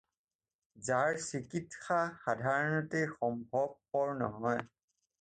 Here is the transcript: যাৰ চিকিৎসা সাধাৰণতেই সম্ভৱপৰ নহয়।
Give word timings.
যাৰ 0.87 1.19
চিকিৎসা 1.25 1.99
সাধাৰণতেই 2.23 3.09
সম্ভৱপৰ 3.15 4.19
নহয়। 4.27 4.69